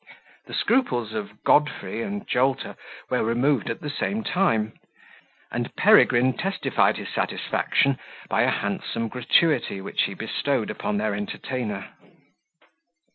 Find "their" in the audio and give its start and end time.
10.97-11.13